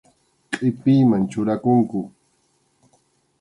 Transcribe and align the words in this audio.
Qʼipiyman 0.53 1.21
churakunku. 1.31 1.99